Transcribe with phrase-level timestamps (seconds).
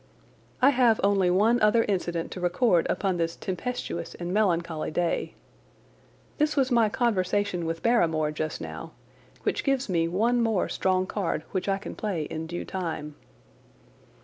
[0.63, 5.35] I have only one other incident to record upon this tempestuous and melancholy day.
[6.39, 8.93] This was my conversation with Barrymore just now,
[9.43, 13.13] which gives me one more strong card which I can play in due time.